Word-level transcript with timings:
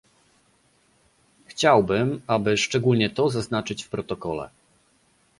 Chciałbym, 1.45 2.21
aby 2.27 2.57
szczególnie 2.57 3.09
to 3.09 3.29
zaznaczyć 3.29 3.83
w 3.83 3.89
protokole 3.89 4.49